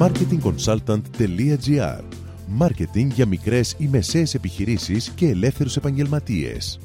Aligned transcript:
marketingconsultant.gr 0.00 2.00
Μάρκετινγκ 2.46 3.12
για 3.12 3.26
μικρές 3.26 3.74
ή 3.78 3.88
μεσαίες 3.88 4.34
επιχειρήσεις 4.34 5.08
και 5.08 5.28
ελεύθερους 5.28 5.76
επαγγελματίες. 5.76 6.78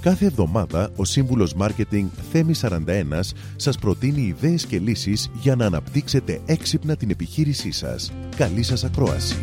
Κάθε 0.00 0.26
εβδομάδα 0.26 0.90
ο 0.96 1.04
σύμβουλος 1.04 1.54
Μάρκετινγκ 1.54 2.08
Θέμης 2.32 2.64
41 2.64 3.34
σας 3.56 3.78
προτείνει 3.78 4.22
ιδέες 4.22 4.66
και 4.66 4.78
λύσεις 4.78 5.30
για 5.40 5.56
να 5.56 5.66
αναπτύξετε 5.66 6.40
έξυπνα 6.46 6.96
την 6.96 7.10
επιχείρησή 7.10 7.70
σας. 7.70 8.12
Καλή 8.36 8.62
σας 8.62 8.84
ακρόαση! 8.84 9.40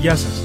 Γεια 0.00 0.16
σας! 0.16 0.42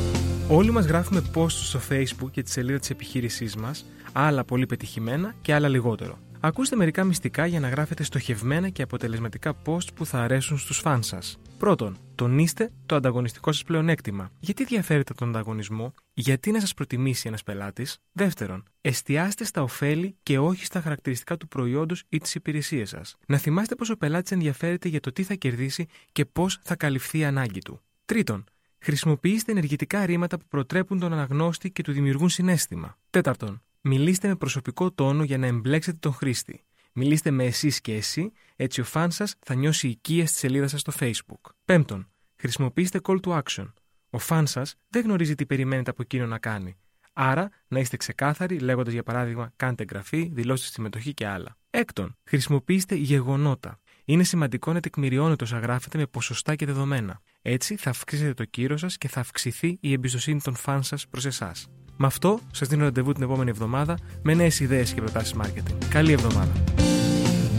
Όλοι 0.50 0.72
μας 0.72 0.86
γράφουμε 0.86 1.22
posts 1.36 1.50
στο 1.50 1.80
facebook 1.90 2.30
για 2.34 2.44
τη 2.44 2.52
σελίδα 2.52 2.80
της 2.80 2.90
επιχείρησής 2.90 3.56
μας, 3.56 3.86
άλλα 4.12 4.44
πολύ 4.44 4.66
πετυχημένα 4.66 5.34
και 5.42 5.54
άλλα 5.54 5.68
λιγότερο. 5.68 6.18
Ακούστε 6.44 6.76
μερικά 6.76 7.04
μυστικά 7.04 7.46
για 7.46 7.60
να 7.60 7.70
γράφετε 7.70 8.04
στοχευμένα 8.04 8.70
και 8.70 8.82
αποτελεσματικά 8.82 9.56
post 9.66 9.94
που 9.96 10.06
θα 10.06 10.24
αρέσουν 10.24 10.58
στους 10.58 10.78
φαν 10.78 11.04
σας. 11.04 11.40
Πρώτον, 11.58 11.98
τονίστε 12.16 12.72
το 12.86 12.96
ανταγωνιστικό 12.96 13.52
σας 13.52 13.64
πλεονέκτημα. 13.64 14.32
Γιατί 14.40 14.64
διαφέρετε 14.64 15.14
τον 15.14 15.30
ανταγωνισμό, 15.30 15.94
γιατί 16.14 16.52
να 16.52 16.60
σας 16.60 16.74
προτιμήσει 16.74 17.28
ένας 17.28 17.44
πελάτης; 17.44 17.98
Δεύτερον, 18.12 18.64
εστιάστε 18.82 19.44
στα 19.44 19.62
ωφέλη 19.64 20.16
και 20.24 20.40
όχι 20.40 20.66
στα 20.66 20.82
χαρακτηριστικά 20.82 21.38
του 21.38 21.48
προϊόντος 21.48 22.04
ή 22.10 22.18
της 22.18 22.36
υπηρεσίας 22.36 22.90
σας. 22.90 23.16
Να 23.28 23.38
θυμάστε 23.38 23.76
πως 23.76 23.90
ο 23.90 23.98
πελάτης 23.98 24.32
ενδιαφέρεται 24.32 24.88
για 24.88 25.00
το 25.00 25.12
τι 25.12 25.24
θα 25.24 25.34
κερδίσει 25.34 25.88
και 26.12 26.26
πώς 26.26 26.60
θα 26.64 26.76
καλυφθεί 26.76 27.18
η 27.18 27.26
ανάγκη 27.26 27.60
του. 27.60 27.82
Τρίτον, 28.06 28.44
χρησιμοποιήστε 28.80 29.52
ενεργητικά 29.52 30.06
ρήματα 30.06 30.38
που 30.38 30.46
προτρέπουν 30.48 31.00
τον 31.00 31.14
αναγνώστη 31.14 31.72
και 31.72 31.84
του 31.84 31.92
δημιουργούν 31.92 32.30
συνέστημα. 32.30 32.98
Τέταρτον, 33.10 33.62
Μιλήστε 33.84 34.28
με 34.28 34.36
προσωπικό 34.36 34.92
τόνο 34.92 35.24
για 35.24 35.38
να 35.38 35.48
εμπλέξετε 35.48 35.98
τον 36.00 36.14
χρήστη. 36.14 36.66
Μιλήστε 36.94 37.32
με 37.32 37.44
εσείς 37.46 37.82
και 37.82 37.96
εσύ, 37.96 38.32
έτσι 38.56 38.82
ο 38.82 38.84
φαν 38.84 39.12
σας 39.12 39.36
θα 39.40 39.54
νιώσει 39.54 39.88
οικία 39.88 40.28
στη 40.28 40.38
σελίδα 40.38 40.68
σας 40.68 40.82
στο 40.82 40.92
Facebook. 41.00 41.52
Πέμπτον, 41.66 42.12
χρησιμοποιήστε 42.36 43.00
call 43.04 43.20
to 43.22 43.42
action. 43.42 43.74
Ο 44.10 44.18
φαν 44.18 44.48
σας 44.48 44.76
δεν 44.90 45.04
γνωρίζει 45.04 45.36
τι 45.36 45.46
περιμένετε 45.46 45.90
από 45.90 46.02
εκείνο 46.02 46.26
να 46.26 46.40
κάνει. 46.40 46.78
Άρα, 47.14 47.50
να 47.68 47.80
είστε 47.80 47.98
ξεκάθαροι 47.98 48.60
λέγοντας 48.60 48.94
για 48.94 49.04
παράδειγμα 49.04 49.52
κάντε 49.56 49.84
εγγραφή, 49.84 50.30
δηλώστε 50.34 50.68
συμμετοχή 50.68 51.14
και 51.14 51.28
άλλα. 51.28 51.58
Έκτον, 51.70 52.18
χρησιμοποιήστε 52.24 52.96
γεγονότα. 52.96 53.80
Είναι 54.06 54.24
σημαντικό 54.24 54.74
να 54.74 54.80
τεκμηριώνετε 54.80 55.44
όσα 55.44 55.60
γράφετε 55.60 55.98
με 55.98 56.06
ποσοστά 56.06 56.56
και 56.56 56.66
δεδομένα. 56.66 57.22
Έτσι 57.42 57.76
θα 57.76 57.90
αυξήσετε 57.90 58.34
το 58.34 58.46
κύρο 58.46 58.78
σας 58.78 58.98
και 58.98 59.08
θα 59.08 59.20
αυξηθεί 59.20 59.78
η 59.82 59.92
εμπιστοσύνη 59.92 60.42
των 60.42 60.56
φαν 60.56 60.84
σας 60.84 61.08
προς 61.08 61.26
εσάς. 61.26 61.68
Με 62.02 62.08
αυτό 62.08 62.40
σας 62.52 62.68
δίνω 62.68 62.84
ραντεβού 62.84 63.14
την 63.14 63.24
επόμενη 63.24 63.50
εβδομάδα 63.50 63.98
με 64.22 64.34
νέες 64.34 64.60
ιδέες 64.60 64.94
και 64.94 65.02
προτάσεις 65.02 65.36
marketing. 65.42 65.76
Καλή 65.90 66.12
εβδομάδα. 66.12 66.52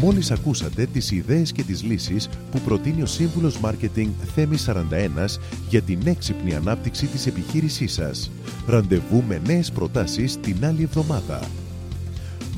Μόλις 0.00 0.30
ακούσατε 0.30 0.86
τις 0.86 1.10
ιδέες 1.10 1.52
και 1.52 1.62
τις 1.62 1.82
λύσεις 1.82 2.28
που 2.50 2.60
προτείνει 2.60 3.02
ο 3.02 3.06
σύμβουλος 3.06 3.60
Μάρκετινγκ 3.60 4.10
Θέμη 4.34 4.56
41 4.56 5.38
για 5.68 5.82
την 5.82 6.00
έξυπνη 6.04 6.54
ανάπτυξη 6.54 7.06
της 7.06 7.26
επιχείρησής 7.26 7.92
σας. 7.92 8.30
Ραντεβού 8.66 9.24
με 9.28 9.40
νέες 9.46 9.72
προτάσεις 9.72 10.40
την 10.40 10.64
άλλη 10.64 10.82
εβδομάδα. 10.82 11.40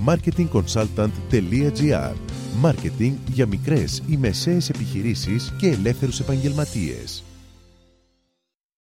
marketingconsultant.gr 0.07 2.15
Μάρκετινγκ 2.61 3.17
για 3.33 3.47
μικρές 3.47 4.03
ή 4.07 4.17
μεσαίες 4.17 4.69
επιχειρήσεις 4.69 5.53
και 5.59 5.69
ελεύθερους 5.69 6.21
επαγγελματίες. 6.21 7.25